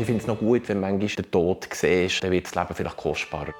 [0.00, 2.96] Ich finde es noch gut, wenn manchmal der Tod siehst, dann wird das Leben vielleicht
[2.96, 3.52] kostbarer.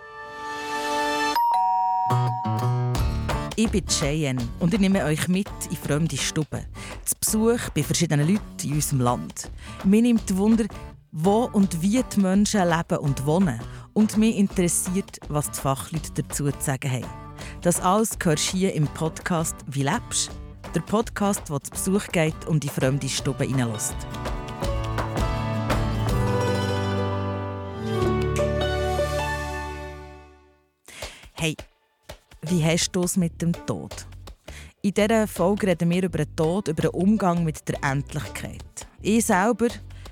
[3.57, 6.65] Ich bin Cheyenne und ich nehme euch mit in fremde Stuben.
[7.05, 9.51] Zu Besuch bei verschiedenen Leuten in unserem Land.
[9.83, 10.67] Mir nimmt Wunder,
[11.11, 13.59] wo und wie die Menschen leben und wohnen.
[13.95, 17.11] Und mich interessiert, was die Fachleute dazu zu sagen haben.
[17.63, 20.31] Das alles hörst hier im Podcast «Wie lebst?»,
[20.73, 23.97] der Podcast, der zu Besuch geht und in fremde Stube hineinlässt.
[31.41, 31.55] Hey,
[32.49, 34.09] wie hast du es mit dem Tod?
[34.83, 38.89] In dieser Folge reden wir über den Tod, über den Umgang mit der Endlichkeit.
[39.01, 39.69] Ich selber,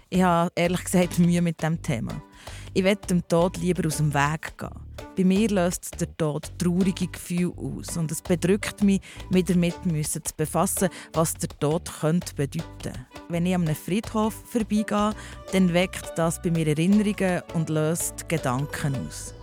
[0.08, 2.22] ich habe ehrlich gesagt Mühe mit dem Thema.
[2.74, 4.70] Ich will dem Tod lieber aus dem Weg gehen.
[5.16, 10.20] Bei mir löst der Tod traurige Gefühle aus und es bedrückt mich, mich damit zu
[10.36, 15.12] befassen, was der Tod könnte bedeuten Wenn ich am Friedhof vorbeigehe,
[15.50, 19.35] dann weckt das bei mir Erinnerungen und löst Gedanken aus.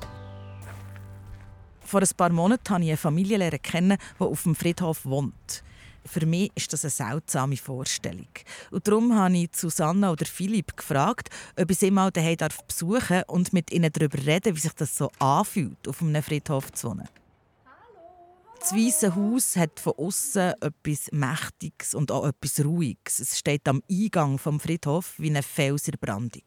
[1.93, 5.63] Vor ein paar Monaten habe ich eine Familie kennen, die auf dem Friedhof wohnt.
[6.03, 8.29] Für mich ist das eine seltsame Vorstellung.
[8.71, 13.29] Und darum habe ich Susanna oder Philipp gefragt, ob ich sie mal daheim besuchen darf
[13.29, 17.07] und mit ihnen darüber reden, wie sich das so anfühlt, auf einem Friedhof zu wohnen.
[18.59, 23.19] Das Weisse Haus hat von außen etwas Mächtiges und auch etwas Ruhiges.
[23.19, 26.41] Es steht am Eingang vom Friedhof wie eine Felserbrandung.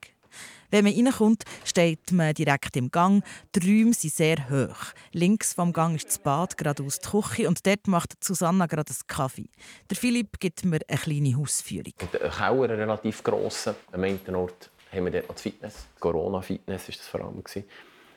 [0.70, 3.22] Wenn man reinkommt, steht man direkt im Gang.
[3.54, 4.92] Die Räume sind sehr hoch.
[5.12, 9.06] Links vom Gang ist das Bad, geradeaus die Küche und dort macht Susanna gerade einen
[9.06, 9.48] Kaffee.
[9.90, 11.92] Der Philipp gibt mir eine kleine Hausführung.
[12.12, 13.74] Der Keller, einen relativ grossen.
[13.92, 15.86] Am einen Ort haben wir dort noch das Fitness.
[16.00, 17.42] Corona-Fitness war das vor allem.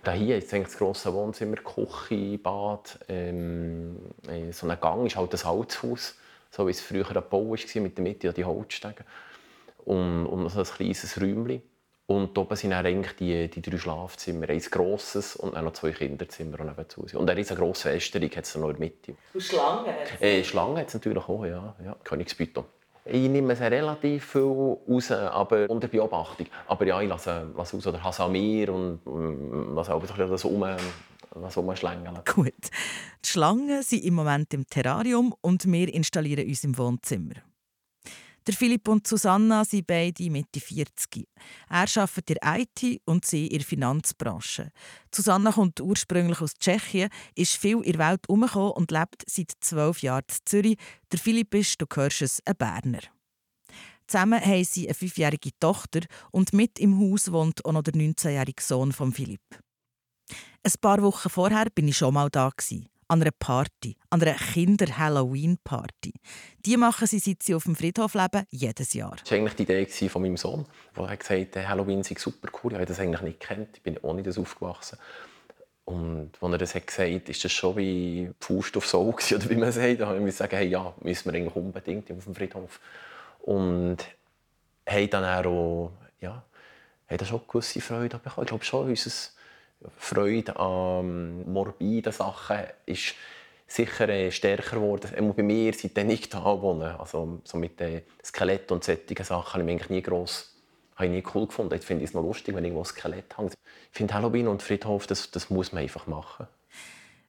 [0.04, 3.00] Da hier ist das grosse Wohnzimmer, Küche, Bad.
[3.10, 3.98] Ähm,
[4.28, 6.16] äh, so ein Gang ist halt ein Holzhaus,
[6.50, 9.04] so wie es früher ein Bau war, mit der Mitte die Holzstege.
[9.86, 11.62] Und, und so ein kleines Räumchen.
[12.10, 14.50] Und oben sind dann eigentlich die, die drei Schlafzimmer.
[14.50, 17.02] Ein grosses und dann noch zwei Kinderzimmer nebenzu.
[17.02, 19.14] Und eine riesengroße Fästerung hat es noch in der Mitte.
[19.32, 19.94] Und Schlangen?
[20.20, 21.76] Äh, Schlangen hat es natürlich auch, ja.
[21.86, 21.96] ja.
[22.04, 22.66] Königsbüto.
[23.06, 26.48] Ich nehme es relativ viel raus, aber unter Beobachtung.
[26.66, 30.66] Aber ja, ich lasse, lasse aus oder habe mir und mm, lasse auch das um,
[31.56, 32.22] umschlängeln.
[32.26, 32.54] Gut.
[33.24, 37.36] Die Schlangen sind im Moment im Terrarium und wir installieren uns im Wohnzimmer.
[38.50, 41.28] Der Philipp und Susanna sind beide Mitte 40.
[41.70, 44.72] Er arbeitet in IT und sie in der Finanzbranche.
[45.14, 50.02] Susanna kommt ursprünglich aus Tschechien, ist viel in der Welt herumgekommen und lebt seit zwölf
[50.02, 50.78] Jahren in Zürich.
[51.12, 53.02] Der Philipp ist, du hörst es, ein Berner.
[54.08, 56.00] Zusammen haben sie eine fünfjährige Tochter
[56.32, 59.46] und mit im Haus wohnt auch noch der 19-jährige Sohn von Philipp.
[60.64, 62.50] Ein paar Wochen vorher bin ich schon mal da
[63.10, 66.14] an einer Party, an einer Kinder-Halloween-Party.
[66.66, 69.16] Die machen sie, seit sie auf dem Friedhof leben, jedes Jahr.
[69.20, 70.66] Das war eigentlich die Idee von meinem Sohn,
[70.96, 72.72] der gesagt hat, Halloween sei super cool.
[72.72, 74.98] Ich habe das eigentlich nicht gekannt, ich bin ohne das aufgewachsen.
[75.86, 79.50] Und als er das hat gesagt hat, ist das schon wie Faust aufs Auge, oder
[79.50, 80.02] wie man sagt.
[80.02, 82.80] Da habe ich gesagt, hey, ja, müssen wir eigentlich unbedingt auf dem Friedhof.
[83.40, 83.98] Und
[84.88, 85.92] haben dann auch,
[86.22, 86.44] ja,
[87.10, 88.44] haben schon gewisse Freude bekommen.
[88.44, 89.10] Ich glaube schon, unser
[89.98, 93.16] Freude an morbiden Sachen ist
[93.68, 95.34] sicher äh, stärker geworden.
[95.36, 96.96] bei mir sind die nicht da wohnen.
[96.98, 100.56] Also so mit den Skelett und solchen Sachen habe ich eigentlich nie gross
[101.00, 101.74] habe ich nie cool gefunden.
[101.74, 103.54] Jetzt finde ich es noch lustig, wenn irgendwo ein Skelett hängt.
[103.54, 106.48] Ich finde Halloween und Friedhof, das, das muss man einfach machen.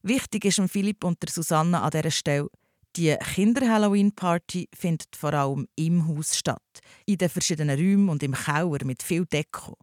[0.02, 2.48] Wichtig ist Philipp und der Susanne an dieser Stelle,
[2.96, 6.80] die Kinder-Halloween-Party findet vor allem im Haus statt.
[7.06, 9.76] In den verschiedenen Räumen und im Keller mit viel Deko.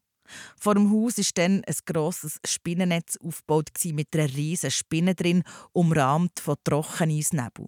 [0.59, 5.43] Vor dem Haus ist dann ein grosses Spinnennetz aufgebaut mit einer riesigen Spinne drin,
[5.73, 7.67] umrahmt von Trockeneisnebel.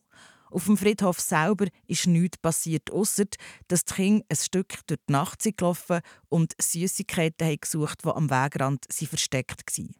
[0.51, 3.25] Auf dem Friedhof selber ist nichts passiert, außer
[3.67, 8.09] dass die Kinder ein Stück durch die Nacht sind gelaufen und Süßigkeiten haben gesucht, die
[8.09, 9.95] am Wegrand versteckt waren.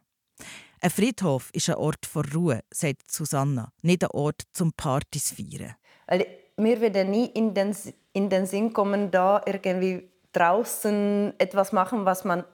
[0.82, 5.74] Ein Friedhof ist ein Ort vor Ruhe, sagt Susanna, nicht ein Ort zum Partys feiern.
[6.06, 6.24] Also,
[6.56, 7.76] mir würde nie in den,
[8.12, 12.44] in den Sinn kommen, da irgendwie draußen etwas machen, was man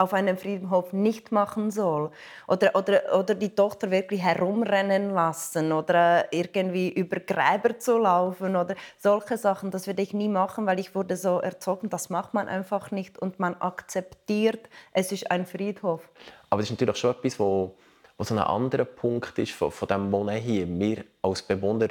[0.00, 2.12] auf einem Friedhof nicht machen soll.
[2.46, 8.76] Oder, oder, oder die Tochter wirklich herumrennen lassen oder irgendwie über Gräber zu laufen oder
[8.96, 9.72] solche Sachen.
[9.72, 13.18] Das würde ich nie machen, weil ich wurde so erzogen, das macht man einfach nicht
[13.18, 16.08] und man akzeptiert, es ist ein Friedhof.
[16.48, 17.74] Aber das ist natürlich schon etwas, wo
[18.20, 20.68] so ein anderer Punkt ist von, von dem Monet hier.
[20.68, 21.88] Wir als Bewohner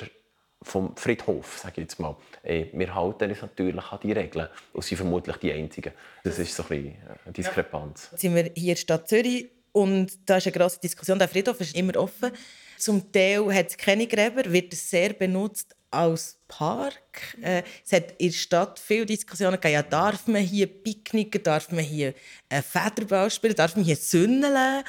[0.68, 2.16] vom Friedhof, sage ich jetzt mal.
[2.44, 5.94] Wir halten uns natürlich an die Regeln und sind vermutlich die Einzigen.
[6.24, 8.10] Das ist so ein bisschen eine Diskrepanz.
[8.12, 11.20] Jetzt sind wir hier in der Stadt Zürich und da ist eine grosse Diskussion.
[11.20, 12.32] Der Friedhof ist immer offen.
[12.78, 17.38] Zum Teil hat es keine Gräber, wird sehr benutzt, als Park.
[17.42, 21.72] Äh, es hat in der Stadt viele Diskussionen gegeben, ja, darf man hier picknicken, darf
[21.72, 22.14] man hier
[22.50, 24.84] einen Federball spielen, darf man hier sünneln.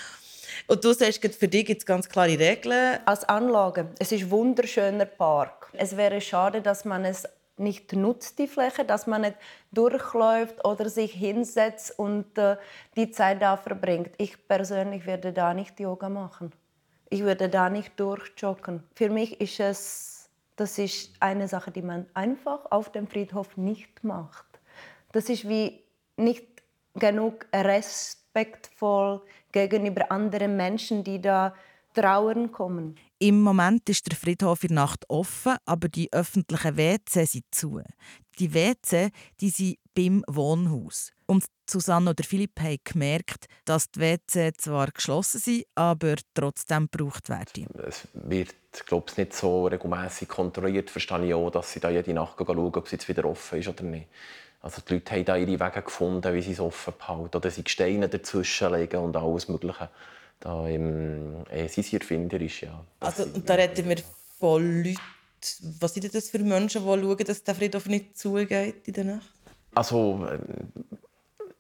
[0.67, 2.99] Und du sagst, für dich gibt es ganz klare Regeln.
[3.05, 5.71] Als Anlage, es ist ein wunderschöner Park.
[5.73, 7.25] Es wäre schade, dass man es
[7.59, 9.37] nicht nutzt, die Fläche, dass man nicht
[9.73, 12.57] durchläuft oder sich hinsetzt und äh,
[12.97, 14.11] die Zeit da verbringt.
[14.19, 16.53] Ich persönlich werde da nicht Yoga machen.
[17.11, 18.83] Ich würde da nicht durchjoggen.
[18.95, 24.05] Für mich ist es, das ist eine Sache, die man einfach auf dem Friedhof nicht
[24.05, 24.47] macht.
[25.13, 25.83] Das ist wie
[26.17, 26.47] nicht
[26.95, 29.23] genug respektvoll
[29.53, 31.55] gegenüber anderen Menschen, die da
[31.95, 32.97] trauern kommen.
[33.19, 37.81] Im Moment ist der Friedhof in der Nacht offen, aber die öffentlichen WC sind zu.
[38.39, 39.11] Die WC
[39.41, 41.11] die sind beim Wohnhaus.
[41.27, 47.29] Und Susanne oder Philipp haben gemerkt, dass die WC zwar geschlossen sind, aber trotzdem gebraucht
[47.29, 47.67] werden.
[47.85, 48.55] Es wird
[48.87, 50.91] glaube ich, nicht so regelmäßig kontrolliert.
[50.91, 53.69] Verstehe ich auch, dass sie da jede Nacht schauen, ob es jetzt wieder offen ist
[53.69, 54.09] oder nicht.
[54.61, 57.37] Also die Leute haben da ihre Wege gefunden, wie sie es offen behalten.
[57.37, 59.89] Oder sie Steine dazwischen legen und alles Mögliche.
[60.41, 62.85] Da im, äh, sie sind erfinderisch, ja.
[63.01, 63.97] Also, und da reden wir
[64.39, 64.99] von Leuten,
[65.81, 69.33] was sind das für Menschen, die schauen, dass der Friedhof nicht zugeht in der Nacht?
[69.75, 70.39] Also, äh,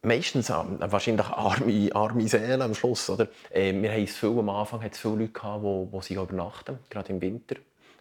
[0.02, 3.10] meistens äh, wahrscheinlich arme, arme Seelen am Schluss.
[3.10, 3.28] Oder?
[3.50, 6.78] Äh, wir haben viel, am Anfang hat es viele Leute, gehabt, die, die sie übernachten,
[6.90, 7.56] gerade im Winter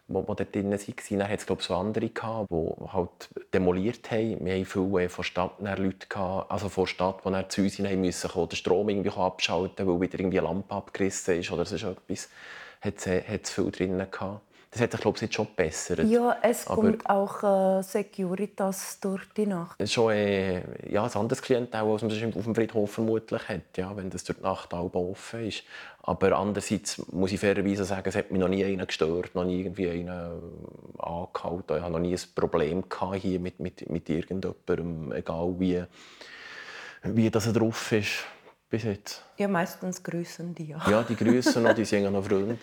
[0.08, 1.20] wo, wo dort drin waren.
[1.20, 4.46] Dann hat es glaube so andere, gehabt, die halt demoliert haben.
[4.46, 8.50] Wir hatten viele äh, von Stadt Leute, gehabt, also von Stadt, die zu uns kommen,
[8.50, 12.30] den Strom irgendwie abschalten weil wieder irgendwie eine Lampe abgerissen ist oder so etwas.
[12.82, 14.42] Hat es viel drin gehabt.
[14.72, 16.04] Das hat sich, glaube ich, jetzt schon besser.
[16.04, 19.78] Ja, es Aber kommt auch äh, Securitas durch die Nacht.
[19.90, 24.10] Schon äh, ja, ein anderes Klientel, als man auf dem Friedhof vermutlich hat, ja, wenn
[24.10, 25.64] das durch die Nacht offen ist.
[26.04, 29.62] Aber andererseits muss ich fairerweise sagen, es hat mich noch nie einer gestört, noch nie
[29.62, 30.34] irgendwie einer
[30.98, 31.78] angehalten.
[31.78, 32.84] Ich hatte noch nie ein Problem
[33.16, 35.84] hier mit, mit, mit irgendjemandem, egal wie,
[37.04, 38.26] wie das drauf ist
[38.70, 39.24] bis jetzt.
[39.38, 40.82] Ja, meistens grüßen die ja.
[40.90, 42.60] Ja, die grüßen noch, die sind noch freundlich.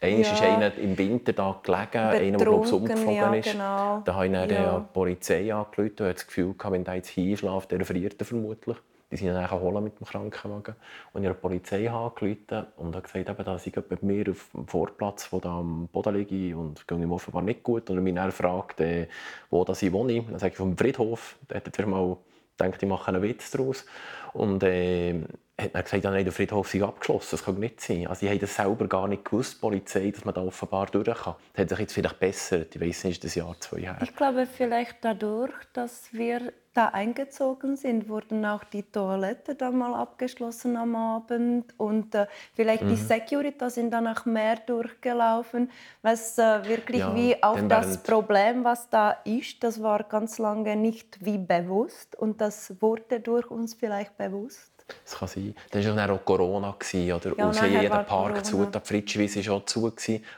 [0.00, 0.32] Einmal ja.
[0.32, 3.52] ist einer im Winter da gelegen, einer, der glaube umgeflogen ja, ist.
[3.52, 4.02] Genau.
[4.04, 4.78] Da habe ich dann ja.
[4.78, 8.24] die Polizei angerufen und hatte das Gefühl, wenn der jetzt hier schläft, der friert er
[8.24, 8.76] vermutlich.
[9.10, 10.76] Die sind dann holen mit dem Krankenwagen.
[11.12, 14.68] Und ich habe die Polizei angerufen und habe gesagt, dass ich bei mir auf dem
[14.68, 17.88] Vorplatz, wo da am Boden liege und es ging ihm offenbar nicht gut.
[17.88, 19.08] Und er mich dann fragt, äh,
[19.50, 20.22] wo das ich wohne.
[20.22, 21.38] Dann sage ich, vom Friedhof.
[21.48, 22.18] Da hat er mal
[22.58, 23.86] gedacht, ich mache einen Witz daraus.
[24.34, 25.22] Und äh,
[25.60, 27.28] hat man gesagt, nein, der Friedhof sei abgeschlossen.
[27.32, 28.06] Das kann nicht sein.
[28.06, 31.06] Also, ich habe das selber gar nicht gewusst, die Polizei, dass man da offenbar durch
[31.06, 31.34] kann.
[31.52, 32.76] Das hat sich jetzt vielleicht bessert.
[32.76, 33.98] Ich weiß nicht, ist das Jahr zwei her.
[34.02, 39.94] Ich glaube, vielleicht dadurch, dass wir da eingezogen sind, wurden auch die Toiletten dann mal
[39.94, 41.74] abgeschlossen am Abend.
[41.76, 42.90] Und äh, vielleicht mhm.
[42.90, 45.72] die Securitas sind dann auch mehr durchgelaufen.
[46.02, 50.76] Was äh, wirklich ja, wie auf das Problem, was da ist, das war ganz lange
[50.76, 52.14] nicht wie bewusst.
[52.14, 54.77] Und das wurde durch uns vielleicht bewusst.
[55.04, 55.54] Das kann sein.
[55.70, 56.70] Dann war ja auch Corona.
[56.70, 57.38] Oder?
[57.38, 58.64] Ja, und jeder Park zu.
[58.64, 59.92] Die Fritschwiese war auch zu.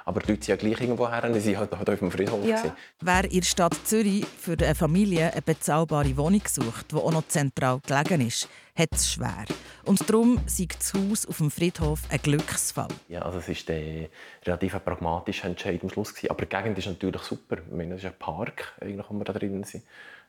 [0.04, 1.22] Aber die Leute sind ja gleich irgendwo her.
[1.28, 2.44] Die waren halt auf dem Friedhof.
[2.44, 2.62] Ja.
[3.00, 7.26] Wer in der Stadt Zürich für eine Familie eine bezahlbare Wohnung sucht, die auch noch
[7.28, 9.44] zentral gelegen ist, hat es schwer.
[9.84, 12.88] Und darum sei das Haus auf dem Friedhof ein Glücksfall.
[13.08, 14.08] Ja, also es war ein
[14.44, 16.14] relativ pragmatischer Entscheid am Schluss.
[16.28, 17.58] Aber die Gegend ist natürlich super.
[17.58, 19.84] Ich meine, es ist ein Park, wo wir da drin sind.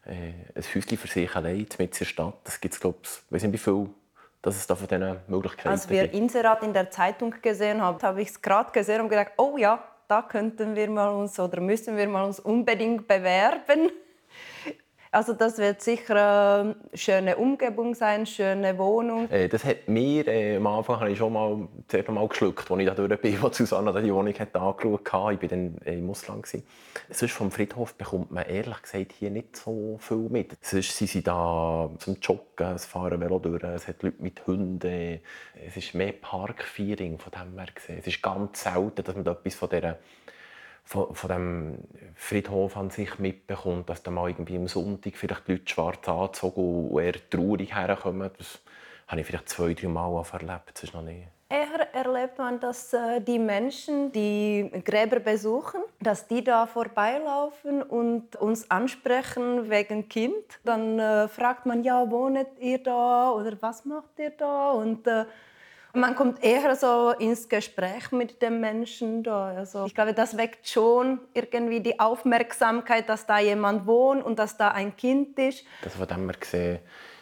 [0.06, 2.33] Äh, ein Häuschen für sich allein, mit in der Stadt.
[2.44, 3.90] Das gibt es, glaube ich, nicht wie viel
[4.42, 6.16] dass es da von diesen Möglichkeiten Als wir gibt.
[6.16, 9.83] Inserat in der Zeitung gesehen haben, habe ich es gerade gesehen und gedacht, oh ja,
[10.07, 13.92] da könnten wir mal uns oder müssen wir mal uns unbedingt bewerben.
[15.13, 19.30] Also das wird sicher eine schöne Umgebung sein, schöne Wohnung.
[19.30, 22.80] Äh, das hat mir äh, am Anfang habe ich schon mal zuerst mal geschluckt, als
[22.80, 25.33] ich da durch bin, wo Susanne die Wohnung hat angeschaut hat.
[25.33, 26.47] Ich war dann äh, im Ausland
[27.09, 30.56] Sonst vom Friedhof bekommt man ehrlich gesagt hier nicht so viel mit.
[30.61, 35.19] Sonst sind sie da zum Joggen, es fahren Velo durch, es hat Leute mit Hunden.
[35.68, 37.97] Es ist mehr Parkfeeling von dem her gesehen.
[37.99, 39.97] Es ist ganz selten, dass man da etwas von dieser
[40.83, 41.78] von, von dem
[42.16, 46.90] Friedhof an sich mitbekommt, dass da mal irgendwie am Sonntag vielleicht die Leute schwarz angezogen
[46.90, 48.31] und eher traurig herkommen.
[48.38, 48.61] Das
[49.07, 50.71] habe ich vielleicht zwei, drei Mal erlebt.
[50.73, 51.28] Das ist noch nicht.
[51.52, 58.38] Eher erlebt man, dass äh, die Menschen, die Gräber besuchen, dass die da vorbeilaufen und
[58.38, 60.61] uns ansprechen wegen Kind.
[60.64, 64.71] Dann äh, fragt man, ja, wohnt ihr da oder was macht ihr da?
[64.71, 65.26] Und äh,
[65.94, 69.50] man kommt eher so ins Gespräch mit dem Menschen da.
[69.50, 74.57] Also ich glaube, das weckt schon irgendwie die Aufmerksamkeit, dass da jemand wohnt und dass
[74.57, 75.64] da ein Kind ist.
[75.83, 76.80] Das von dem wir gesehen,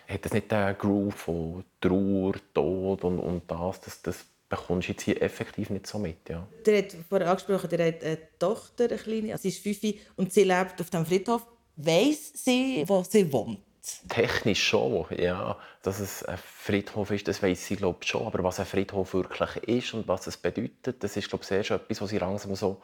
[0.08, 4.92] hat das nicht den Groove von Trauer, Tod und, und das, das, das bekommst du
[4.92, 6.28] jetzt hier effektiv nicht so mit.
[6.28, 6.48] Ja.
[6.66, 10.34] Der hat vorher angesprochen, der hat eine Tochter, eine kleine, also sie ist fünf und
[10.34, 11.46] sie lebt auf dem Friedhof.
[11.76, 13.60] Weiss sie, wo sie wohnt?
[14.08, 15.58] Technisch schon, ja.
[15.81, 18.25] Dass es ein Friedhof ist, das weiß sie glaube schon.
[18.25, 21.72] Aber was ein Friedhof wirklich ist und was es bedeutet, das ist glaube ich erst
[21.72, 22.81] etwas, was sie langsam so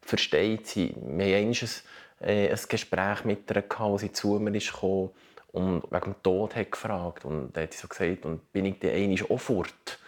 [0.00, 0.66] versteht.
[0.66, 1.52] Sie, wir hatten
[2.20, 5.10] ein, äh, ein Gespräch mit ihr, als sie zu mir kam
[5.52, 7.24] und wegen dem Tod hat gefragt.
[7.24, 9.98] Und dann hat sie so gesagt, und bin ich dann einmal auch fort?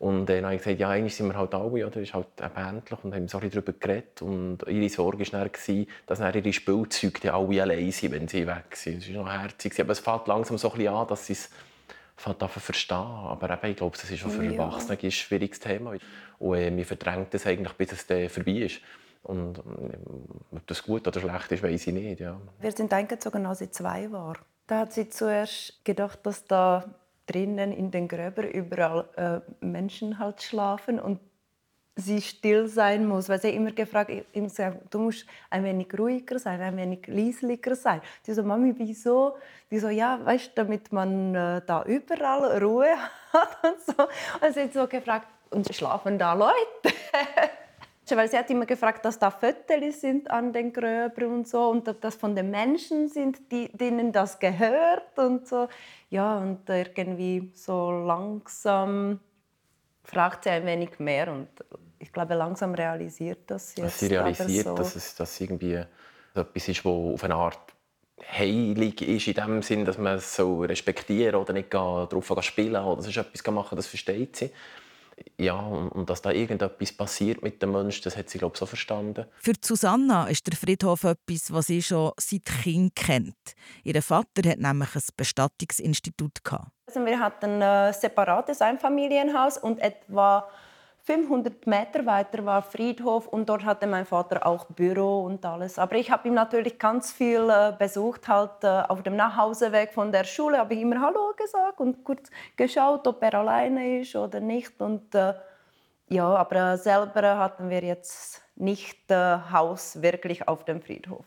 [0.00, 2.26] Und dann habe ich gesagt, ja, eigentlich sind wir halt alle, ja, das ist halt
[2.56, 3.04] ähnlich.
[3.04, 4.22] Und haben so darüber geredet.
[4.22, 8.74] Und ihre Sorge war dann, dass dann ihre Spielzeuge alle allein sind, wenn sie weg
[8.76, 9.02] sind.
[9.02, 9.78] Das war noch herzig.
[9.78, 11.50] Aber es fängt langsam so ein bisschen an, dass sie es
[12.16, 12.96] verstehen.
[12.96, 15.92] Aber eben, ich glaube, das ist auch für Erwachsene ein schwieriges Thema.
[16.38, 18.80] Und äh, man verdrängt es eigentlich, bis es dann vorbei ist.
[19.22, 19.62] Und äh,
[20.50, 22.20] ob das gut oder schlecht ist, weiß ich nicht.
[22.20, 22.40] Ja.
[22.58, 24.38] Wir sind eingezogen, als sie zwei war.
[24.66, 26.84] Da hat sie zuerst gedacht, dass da
[27.30, 31.20] drinnen in den Gräbern überall äh, Menschen halt schlafen und
[31.96, 36.60] sie still sein muss, weil sie immer gefragt, gesagt, du musst ein wenig ruhiger sein,
[36.60, 38.00] ein wenig leislicher sein.
[38.22, 39.36] Sie so, Mami, wieso?
[39.70, 42.88] Die so, ja, weißt, damit man äh, da überall Ruhe
[43.32, 44.02] hat und so.
[44.44, 46.54] Und sie hat so gefragt, und schlafen da Leute?
[48.16, 51.86] weil sie hat immer gefragt, dass da Fotos sind an den Gräbern und so und
[51.86, 55.68] dass das von den Menschen sind, die, denen das gehört und so.
[56.10, 59.20] Ja, und irgendwie so langsam
[60.04, 61.48] fragt sie ein wenig mehr und
[61.98, 63.98] ich glaube, langsam realisiert das jetzt.
[63.98, 64.74] Sie realisiert, so.
[64.74, 65.84] dass es dass irgendwie
[66.34, 67.74] etwas ist, das auf eine Art
[68.32, 73.02] heilig ist, in dem Sinn, dass man es so respektieren oder nicht darauf spielen oder
[73.02, 74.50] sonst etwas machen das versteht sie
[75.38, 79.26] ja, und, dass da irgendetwas passiert mit dem Menschen, das hat sie glaube so verstanden.
[79.40, 83.54] Für Susanna ist der Friedhof etwas, was sie schon seit Kind kennt.
[83.84, 86.38] Ihr Vater hat nämlich ein Bestattungsinstitut
[86.86, 90.48] Also wir hatten ein separates Einfamilienhaus und etwa
[91.02, 95.78] 500 Meter weiter war Friedhof und dort hatte mein Vater auch Büro und alles.
[95.78, 100.12] Aber ich habe ihm natürlich ganz viel äh, besucht, halt äh, auf dem Nachhauseweg von
[100.12, 104.40] der Schule habe ich immer Hallo gesagt und kurz geschaut, ob er alleine ist oder
[104.40, 104.80] nicht.
[104.80, 105.34] Und äh,
[106.08, 111.24] ja, aber selber hatten wir jetzt nicht äh, Haus wirklich auf dem Friedhof.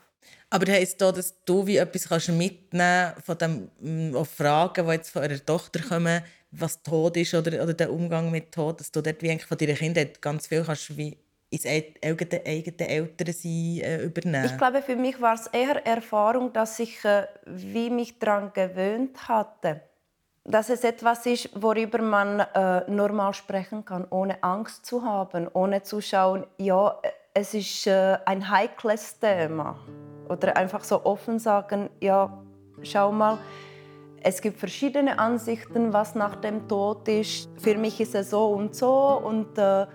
[0.50, 4.92] Aber heisst das, dass du wie etwas kannst mitnehmen von dem, mm, auf Fragen, die
[4.92, 8.92] jetzt von eurer Tochter kommen, was Tod ist oder, oder der Umgang mit Tod, dass
[8.92, 11.18] du dort wie von deiner Kindheit ganz viel kannst wie
[11.50, 14.46] ins eigene, eigene Elternsein äh, übernehmen?
[14.46, 19.28] Ich glaube, für mich war es eher Erfahrung, dass ich äh, wie mich daran gewöhnt
[19.28, 19.80] hatte.
[20.44, 25.82] Dass es etwas ist, worüber man äh, normal sprechen kann, ohne Angst zu haben, ohne
[25.82, 27.00] zu schauen, ja,
[27.32, 29.78] es ist äh, ein heikles Thema.
[30.28, 32.42] Oder einfach so offen sagen, ja,
[32.82, 33.38] schau mal,
[34.22, 37.50] es gibt verschiedene Ansichten, was nach dem Tod ist.
[37.60, 39.20] Für mich ist es so und so.
[39.22, 39.86] Und äh,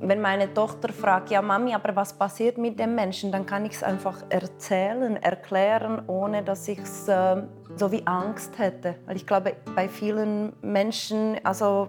[0.00, 3.72] wenn meine Tochter fragt, ja Mami, aber was passiert mit dem Menschen, dann kann ich
[3.72, 7.42] es einfach erzählen, erklären, ohne dass ich es äh,
[7.76, 8.96] so wie Angst hätte.
[9.06, 11.88] Weil ich glaube, bei vielen Menschen also,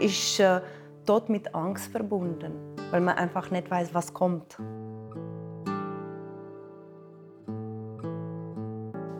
[0.00, 0.60] ist äh,
[1.06, 2.52] Tod mit Angst verbunden,
[2.90, 4.58] weil man einfach nicht weiß, was kommt.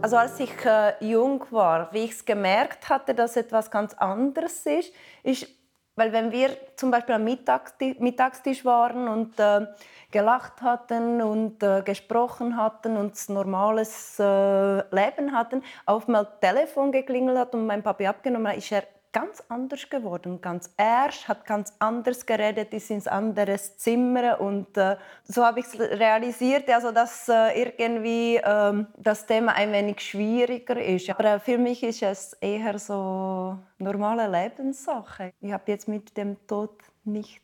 [0.00, 4.64] Also als ich äh, jung war, wie ich es gemerkt hatte, dass etwas ganz anderes
[4.64, 4.92] ist,
[5.24, 5.48] ist,
[5.96, 9.66] weil wenn wir zum Beispiel am Mittagstisch, waren und äh,
[10.12, 16.92] gelacht hatten und äh, gesprochen hatten und ein normales äh, Leben hatten, auf mal Telefon
[16.92, 21.46] geklingelt hat und mein Papi abgenommen hat, ist er ganz anders geworden, ganz erst, hat
[21.46, 26.92] ganz anders geredet, ist ins andere Zimmer und äh, so habe ich es realisiert, also
[26.92, 31.10] dass äh, irgendwie äh, das Thema ein wenig schwieriger ist.
[31.10, 35.32] Aber für mich ist es eher so normale Lebenssache.
[35.40, 36.72] Ich habe jetzt mit dem Tod
[37.04, 37.42] nicht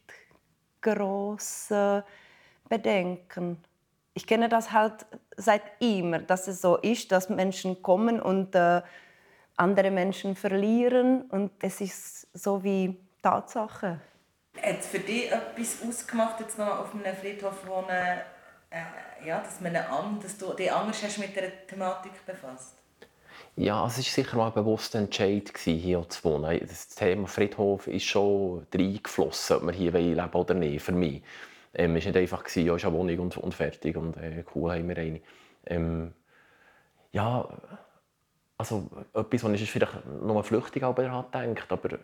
[0.82, 2.04] große
[2.68, 3.58] Bedenken.
[4.12, 5.06] Ich kenne das halt
[5.36, 8.82] seit immer, dass es so ist, dass Menschen kommen und äh,
[9.56, 14.00] andere Menschen verlieren und es ist so wie Tatsache.
[14.60, 18.18] Hat es für dich etwas ausgemacht, jetzt noch auf einem Friedhof wohnen,
[18.70, 22.76] äh, ja, dass, man an, dass du dich anders hast mit der Thematik befasst?
[23.56, 26.58] Ja, es war sicher mal ein bewusster Entscheid, hier zu wohnen.
[26.66, 31.22] Das Thema Friedhof ist schon reingeflossen, ob wir hier leben oder nicht, für mich.
[31.72, 34.72] Ähm, es war nicht einfach, ja, ist eine Wohnung und, und fertig und äh, cool
[34.72, 35.20] haben wir eine.
[35.66, 36.12] Ähm,
[37.12, 37.48] ja,
[38.56, 41.98] also etwas, was ich vielleicht nur flüchtig daran denkt, aber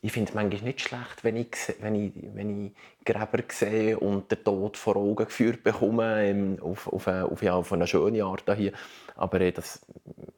[0.00, 2.72] ich finde es manchmal nicht schlecht, wenn ich, wenn, ich, wenn ich
[3.04, 7.72] Gräber sehe und den Tod vor Augen geführt bekomme, auf, auf, eine, auf, ja, auf
[7.72, 8.72] eine schöne Art hier.
[9.16, 9.84] Aber das,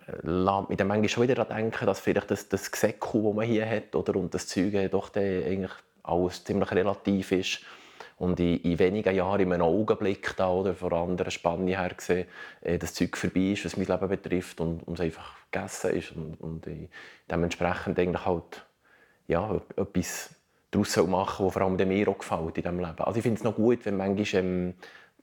[0.07, 3.35] äh, lässt mich dann manchmal schon wieder daran denken, dass vielleicht das, das Gesäckel, das
[3.35, 7.61] man hier hat, oder, und das Zeug doch eigentlich alles ziemlich relativ ist.
[8.21, 12.29] Und in, in wenigen Jahren, in einem Augenblick da, oder von anderen Spanne her gesehen,
[12.61, 16.13] äh, das Zeug vorbei ist, was mein Leben betrifft und, und es einfach gegessen ist.
[16.13, 16.67] Und, und
[17.31, 18.67] dementsprechend eigentlich halt,
[19.27, 20.35] ja, etwas
[20.71, 22.99] daraus machen was vor allem mir auch gefällt in diesem Leben.
[22.99, 24.75] Also ich finde es noch gut, wenn manchmal ähm,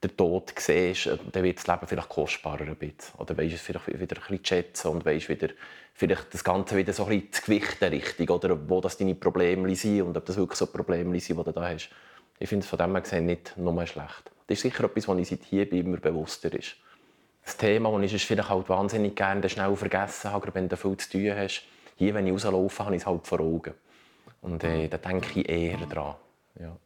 [0.02, 3.20] der Tod siehst, äh, dann wird das Leben vielleicht kostbarer ein bisschen.
[3.20, 5.50] Oder weißt es vielleicht wieder ein bisschen schätzen und weißt wieder
[5.94, 9.76] vielleicht das Ganze wieder so ein bisschen zu gewichten richtig, oder wo das deine Probleme
[9.76, 11.92] sind und ob das wirklich so Probleme sind, die du da hast.
[12.40, 14.32] Ich finde es von dem her gesehen nicht nur schlecht.
[14.48, 16.76] Das ist sicher etwas, was ich seit hier immer bewusster ist.
[17.44, 21.12] Das Thema, das ich vielleicht halt wahnsinnig gerne schnell vergessen habe, wenn du viel zu
[21.12, 21.64] tun hast.
[21.96, 23.74] Hier, wenn ich rauslaufe, habe ich es halt vor Augen.
[24.42, 26.16] Und äh, da denke ich eher dran.
[26.60, 26.78] Ja.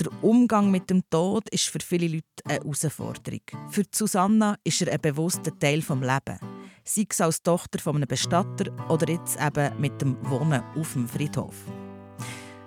[0.00, 3.42] Der Umgang mit dem Tod ist für viele Leute eine Herausforderung.
[3.70, 6.40] Für Susanna ist er ein bewusster Teil des Lebens.
[6.84, 11.06] Sei es als Tochter von einem Bestatter oder jetzt eben mit dem Wohnen auf dem
[11.06, 11.54] Friedhof.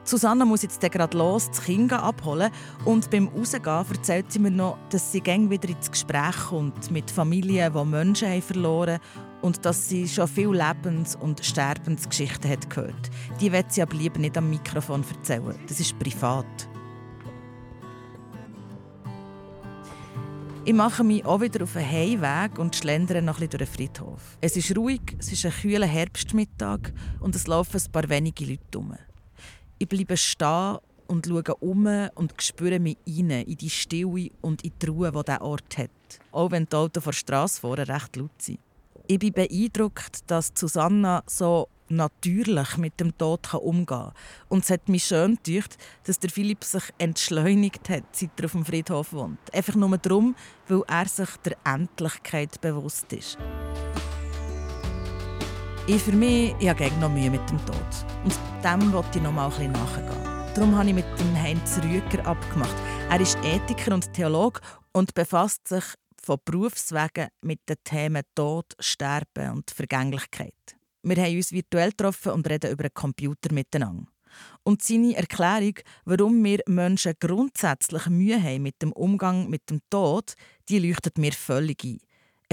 [0.05, 2.51] Susanna muss jetzt gerade los, das Kind abholen
[2.83, 7.09] und beim Rausgehen erzählt sie mir noch, dass sie gäng wieder ins Gespräch kommt mit
[7.09, 8.99] Familien, die Menschen haben verloren
[9.41, 13.11] und dass sie schon viele Lebens- und Sterbensgeschichten hat gehört.
[13.39, 15.55] Die wird sie aber lieber nicht am Mikrofon erzählen.
[15.67, 16.45] Das ist privat.
[20.65, 24.37] Ich mache mich auch wieder auf einen Heimweg und schlendere noch ein durch den Friedhof.
[24.39, 28.61] Es ist ruhig, es ist ein kühler Herbstmittag und es laufen ein paar wenige Leute
[28.73, 28.95] herum.
[29.83, 31.85] Ich bleibe stehen und schaue um
[32.15, 35.89] und spüre mich rein in die Stille und in die Ruhe, die dieser Ort hat.
[36.31, 38.59] Auch wenn die Autos vor der Straße vorne recht laut sind.
[39.07, 44.13] Ich bin beeindruckt, dass Susanna so natürlich mit dem Tod umgehen kann.
[44.47, 48.53] Und es hat mich schön gedacht, dass der Philipp sich entschleunigt hat, seit er auf
[48.53, 49.53] dem Friedhof wohnt.
[49.53, 50.33] Einfach nur darum,
[50.69, 53.37] weil er sich der Endlichkeit bewusst ist.
[55.85, 57.75] Ich für mich ich habe noch Mühe mit dem Tod.
[58.23, 60.53] Und dem wollte ich noch mal ein nachgehen.
[60.55, 62.75] Darum habe ich mit dem Heinz Rüger abgemacht.
[63.09, 64.61] Er ist Ethiker und Theologe
[64.93, 65.83] und befasst sich
[66.23, 70.53] von Berufswegen mit den Themen Tod, Sterben und Vergänglichkeit.
[71.01, 74.05] Wir haben uns virtuell getroffen und reden über einen Computer miteinander.
[74.63, 80.35] Und seine Erklärung, warum wir Menschen grundsätzlich Mühe haben mit dem Umgang mit dem Tod,
[80.69, 81.99] die leuchtet mir völlig ein.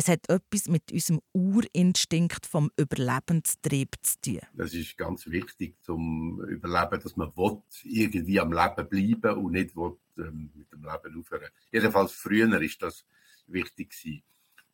[0.00, 4.40] Es hat etwas mit unserem Urinstinkt vom Überlebenstrieb zu tun.
[4.54, 9.76] Das ist ganz wichtig zum Überleben, dass man will, irgendwie am Leben bleiben und nicht
[9.76, 11.50] will, ähm, mit dem Leben aufhören.
[11.70, 13.04] Jedenfalls früher ist das
[13.46, 13.92] wichtig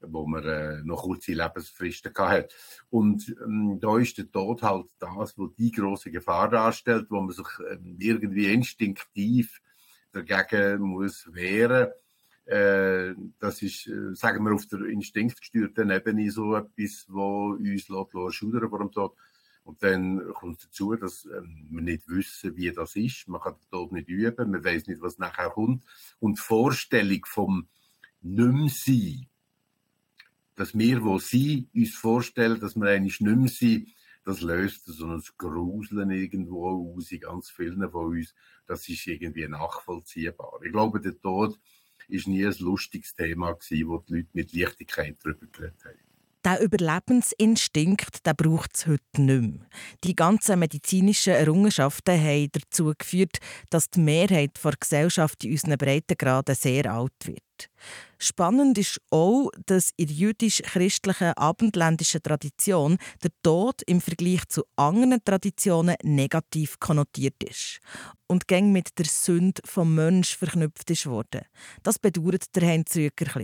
[0.01, 2.55] wo man äh, noch kurze Lebensfristen hatte.
[2.91, 7.35] Und ähm, da ist der Tod halt das, wo die große Gefahr darstellt, wo man
[7.35, 9.61] sich ähm, irgendwie instinktiv
[10.13, 11.89] dagegen muss wehren.
[12.47, 18.35] Äh, das ist, äh, sagen wir, auf der instinktgesteuerten Ebene so etwas, wo uns lässt,
[18.35, 19.17] schudern vor dem Tod.
[19.65, 23.27] Und dann kommt dazu, dass ähm, wir nicht wissen, wie das ist.
[23.27, 25.83] Man kann den Tod nicht üben, man weiß nicht, was nachher kommt.
[26.21, 27.67] Und die Vorstellung vom
[28.23, 29.27] Nimmsein,
[30.55, 33.89] dass wir, wo sie uns vorstellen, dass wir eigentlich nicht
[34.27, 38.35] das löst so ein Gruseln irgendwo aus in ganz vielen von uns.
[38.67, 40.61] Das ist irgendwie nachvollziehbar.
[40.65, 41.57] Ich glaube, der Tod
[42.09, 46.06] ist nie ein lustiges Thema gewesen, wo die Leute mit Leichtigkeit darüber geredet haben.
[46.47, 49.67] Der Überlebensinstinkt den braucht es heute nicht mehr.
[50.05, 56.55] Die ganzen medizinischen Errungenschaften haben dazu geführt, dass die Mehrheit der Gesellschaft in unseren Breitengraden
[56.55, 57.41] sehr alt wird.
[58.21, 65.25] Spannend ist auch, dass in der jüdisch-christlichen abendländischen Tradition der Tod im Vergleich zu anderen
[65.25, 67.81] Traditionen negativ konnotiert ist
[68.29, 71.41] und gäng mit der Sünde vom Mensch verknüpft ist worden.
[71.83, 73.35] Das bedauert der Heinz Rüger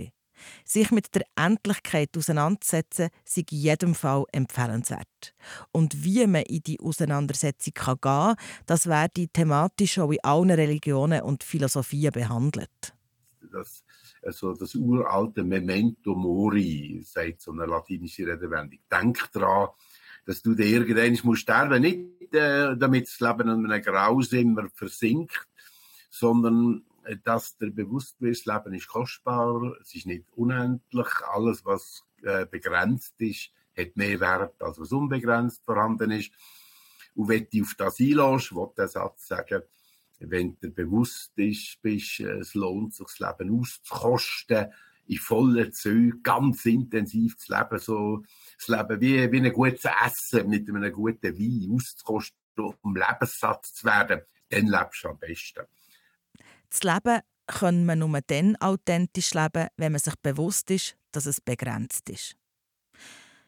[0.64, 5.34] sich mit der Endlichkeit auseinandersetzen, sei in jedem Fall empfehlenswert.
[5.72, 11.22] Und wie man in die Auseinandersetzung gehen kann, das werde thematisch auch in allen Religionen
[11.22, 12.94] und Philosophien behandelt.
[13.52, 13.84] Das,
[14.22, 18.78] also das uralte Memento Mori, sagt so eine latinische Redewendung.
[18.90, 19.68] Denk daran,
[20.24, 21.48] dass du dir irgendwann musst
[21.80, 25.48] nicht äh, damit das Leben in einem Grausimmer versinkt,
[26.10, 26.82] sondern
[27.24, 33.14] dass der bewusst wird, Leben ist kostbar, es ist nicht unendlich, alles, was äh, begrenzt
[33.18, 36.30] ist, hat mehr Wert, als was unbegrenzt vorhanden ist.
[37.14, 39.62] Und wenn du auf das einlässt, will der Satz sagen,
[40.20, 44.66] wenn du bewusst ist, bist, äh, es lohnt sich, das Leben auszukosten,
[45.06, 48.22] in voller Züge, ganz intensiv zu leben, so
[48.56, 53.86] das Leben wie, wie ein gutes Essen mit einem guten Wein auszukosten, um Lebenssatz zu
[53.86, 55.66] werden, dann lebst du am besten.
[56.72, 61.38] Das Leben kann man nur dann authentisch leben, wenn man sich bewusst ist, dass es
[61.38, 62.34] begrenzt ist.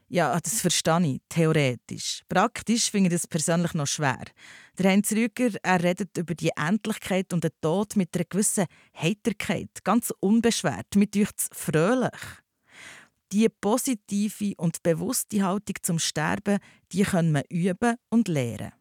[0.09, 2.23] Ja, das verstehe ich, theoretisch.
[2.29, 4.23] Praktisch finde ich das persönlich noch schwer.
[4.79, 9.71] Der Heinz Rüger er redet über die Endlichkeit und den Tod mit einer gewissen Heiterkeit,
[9.85, 12.21] ganz unbeschwert, mit euch fröhlich.
[13.33, 16.59] Die positive und bewusste Haltung zum Sterben,
[16.93, 18.73] die können wir üben und lernen.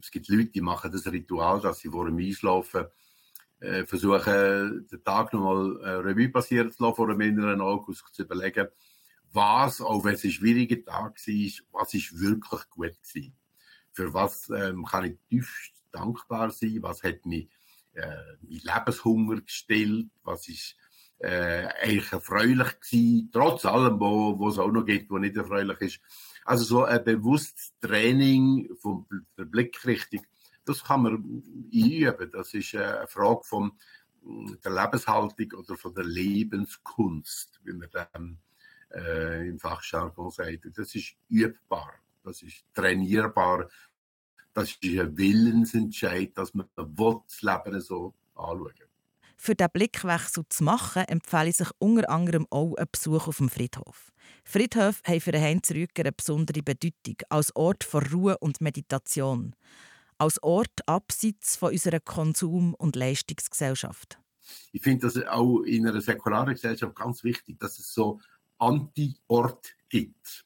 [0.00, 2.86] Es gibt Leute, die machen das Ritual, dass sie vor dem Einschlafen
[3.60, 8.22] äh, versuchen, den Tag nochmal äh, Revue passieren zu lassen, vor einem inneren Auge, zu
[8.22, 8.68] überlegen,
[9.32, 13.36] was, auch wenn es ein schwieriger Tag war, was ist wirklich gut gewesen.
[13.92, 16.78] Für was ähm, kann ich tief dankbar sein?
[16.82, 17.48] Was hat mich
[17.94, 18.06] äh,
[18.42, 20.08] mein Lebenshunger gestillt?
[20.22, 20.76] Was ist
[21.18, 23.30] äh, eigentlich erfreulich gewesen?
[23.32, 26.00] Trotz allem, wo es auch noch gibt, wo nicht erfreulich ist.
[26.44, 30.24] Also so ein bewusstes Training von der Blickrichtung,
[30.68, 32.30] das kann man einüben.
[32.30, 33.72] Das ist äh, eine Frage von
[34.22, 38.38] der Lebenshaltung oder von der Lebenskunst, wie man dem
[38.94, 40.68] äh, im Fachjargon sagt.
[40.76, 43.68] Das ist übbar, das ist trainierbar,
[44.52, 48.72] das ist ein Willensentscheid, dass man das Leben so anschauen
[49.36, 53.48] Für diesen Blickwechsel zu machen, empfehle ich sich unter anderem auch einen Besuch auf dem
[53.48, 54.12] Friedhof.
[54.44, 59.54] Friedhöfe haben für Heinz Rüger eine besondere Bedeutung als Ort von Ruhe und Meditation.
[60.18, 64.18] Als Ort abseits von unserer Konsum- und Leistungsgesellschaft.
[64.72, 68.20] Ich finde das auch in einer säkularen Gesellschaft ganz wichtig, dass es so
[68.58, 70.44] Anti-Ort gibt,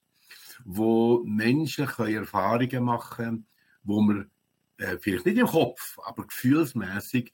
[0.65, 3.47] wo Menschen können Erfahrungen machen
[3.85, 4.31] wo man
[4.79, 7.33] äh, vielleicht nicht im Kopf, aber gefühlsmäßig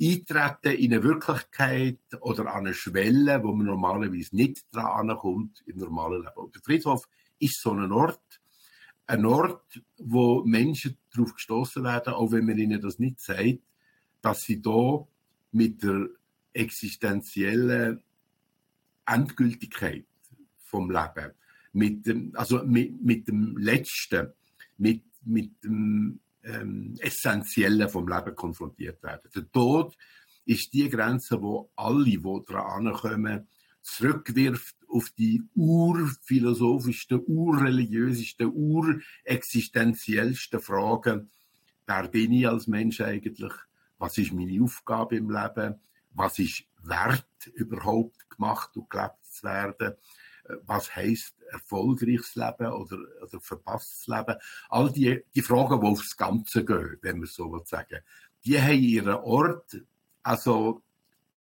[0.00, 5.78] eintreten in eine Wirklichkeit oder an eine Schwelle, wo man normalerweise nicht dran kommt im
[5.78, 6.36] normalen Leben.
[6.36, 7.08] Und der Friedhof
[7.38, 8.40] ist so ein Ort,
[9.06, 13.58] ein Ort, wo Menschen darauf gestoßen werden, auch wenn man ihnen das nicht sagt,
[14.20, 15.06] dass sie da
[15.52, 16.08] mit der
[16.52, 18.02] existenziellen
[19.06, 20.06] Endgültigkeit
[20.58, 21.32] vom Leben,
[21.72, 24.32] mit dem, also mit, mit dem Letzten,
[24.78, 29.30] mit, mit dem ähm, Essentiellen vom Leben konfrontiert werden.
[29.34, 29.96] Der Tod
[30.44, 33.46] ist die Grenze, wo alle, die daran kommen,
[33.82, 41.30] zurückwirft auf die urphilosophischsten, urreligiösesten, urexistenziellsten Fragen.
[41.86, 43.52] Wer bin ich als Mensch eigentlich?
[43.98, 45.80] Was ist meine Aufgabe im Leben?
[46.10, 49.94] Was ist wert, überhaupt gemacht und gelebt zu werden?
[50.64, 54.36] was heißt erfolgreiches Leben oder, oder verpasstes Leben.
[54.68, 57.98] All die, die Fragen, die aufs Ganze gehen, wenn man so sagen
[58.46, 59.76] die haben ihren Ort,
[60.22, 60.82] also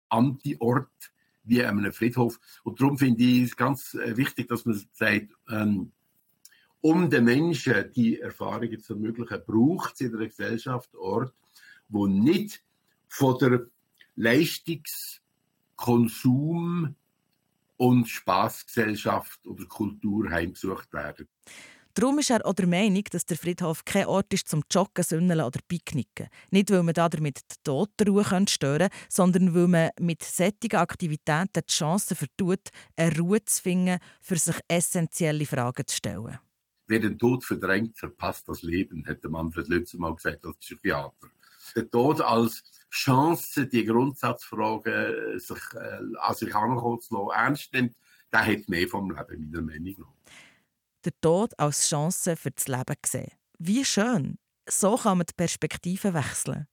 [0.10, 1.12] Anti-Ort,
[1.48, 2.40] wie einem Friedhof.
[2.64, 5.92] Und darum finde ich es ganz äh, wichtig, dass man sagt, ähm,
[6.82, 11.34] um den Menschen die Erfahrungen zu ermöglichen, braucht es in der Gesellschaft Ort,
[11.90, 12.64] wo nicht
[13.08, 13.68] von der
[14.16, 16.96] Leistungskonsum
[17.78, 21.28] und Spaßgesellschaft oder Kultur heimgesucht werden.
[21.98, 25.42] Darum ist er auch der Meinung, dass der Friedhof kein Ort ist zum Joggen, Sünneln
[25.42, 26.28] oder Picknicken.
[26.52, 31.74] Nicht, weil man damit die Totenruhe stören könnte, sondern weil man mit solchen Aktivitäten die
[31.74, 36.38] Chance vertut, eine Ruhe zu finden, für sich essentielle Fragen zu stellen.
[36.86, 41.32] Wer den Tod verdrängt, verpasst das Leben, hat Manfred Lützer mal gesagt als Psychiater.
[41.76, 47.74] Der Tod als Chance, die Grundsatzfragen äh, sich, äh, an sich herankommen zu lassen, ernst
[47.74, 47.96] nimmt,
[48.32, 50.14] der hat mehr vom Leben, meiner Meinung nach.
[51.08, 53.32] Der Tod als Chance für das Leben gesehen.
[53.60, 54.38] Wie schön.
[54.70, 56.68] So kann man die Perspektive wechseln.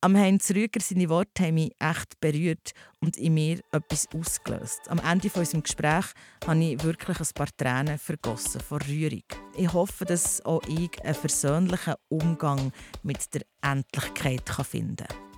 [0.00, 4.80] Am Heinz Rüger seine Worte haben mich echt berührt und in mir etwas ausgelöst.
[4.88, 6.14] Am Ende unseres Gesprächs
[6.46, 9.24] habe ich wirklich ein paar Tränen vergossen vor Rührung.
[9.54, 15.29] Ich hoffe, dass auch ich einen versöhnlichen Umgang mit der Endlichkeit finden kann.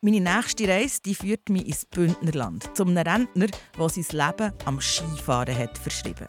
[0.00, 4.80] Meine nächste Reise die führt mich ins Bündnerland, zu einem Rentner, der sein Leben am
[4.80, 6.28] Skifahren hat verschrieben.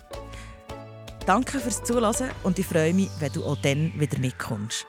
[1.28, 4.88] Danke fürs Zuhören und ich freue mich, wenn du auch dann wieder mitkommst.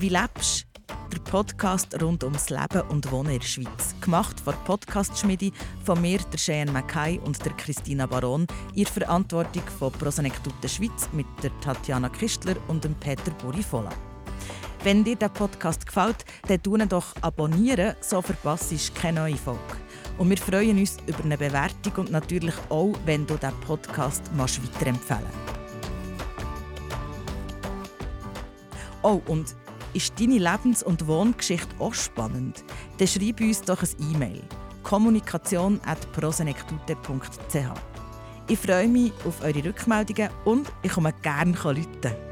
[0.00, 0.66] Wie lebst
[1.12, 3.94] der Podcast rund ums Leben und Wohnen in der Schweiz.
[4.00, 5.52] Gemacht von Podcast-Schmiede
[5.84, 8.48] von mir, der Cheyenne Mackay und der Christina Baron.
[8.74, 14.09] Ihr Verantwortung von Prosenektute Schweiz mit der Tatjana Kistler und dem Peter Burifola.
[14.82, 19.36] Wenn dir der Podcast gefällt, dann tu ihn doch abonnieren, so verpasst du keine neue
[19.36, 19.60] Folge.
[20.16, 25.26] Und wir freuen uns über eine Bewertung und natürlich auch, wenn du diesen Podcast weiterempfehlen
[29.02, 29.54] Oh, und
[29.92, 32.64] ist deine Lebens- und Wohngeschichte auch spannend?
[32.98, 34.42] Dann schreib uns doch ein E-Mail.
[34.82, 37.80] kommunikation.prosenektute.ch
[38.48, 42.29] Ich freue mich auf eure Rückmeldungen und ich komme gerne rufen.